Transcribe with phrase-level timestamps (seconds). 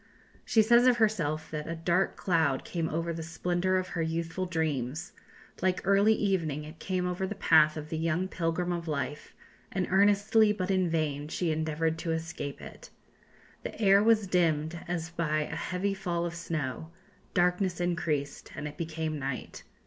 [0.43, 4.47] She says of herself that "a dark cloud came over the splendour of her youthful
[4.47, 5.11] dreams;
[5.61, 9.35] like early evening it came over the path of the young pilgrim of life,
[9.71, 12.89] and earnestly, but in vain, she endeavoured to escape it.
[13.61, 16.89] The air was dimmed as by a heavy fall of snow;
[17.35, 19.61] darkness increased and it became night.